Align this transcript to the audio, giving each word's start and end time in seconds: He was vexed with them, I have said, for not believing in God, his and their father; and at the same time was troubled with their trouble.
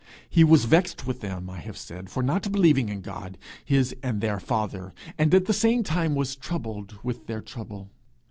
He 0.27 0.43
was 0.43 0.65
vexed 0.65 1.05
with 1.05 1.19
them, 1.21 1.47
I 1.47 1.59
have 1.59 1.77
said, 1.77 2.09
for 2.09 2.23
not 2.23 2.51
believing 2.51 2.89
in 2.89 3.01
God, 3.01 3.37
his 3.63 3.95
and 4.01 4.19
their 4.19 4.39
father; 4.39 4.95
and 5.15 5.31
at 5.35 5.45
the 5.45 5.53
same 5.53 5.83
time 5.83 6.15
was 6.15 6.35
troubled 6.35 6.97
with 7.03 7.27
their 7.27 7.39
trouble. 7.43 7.91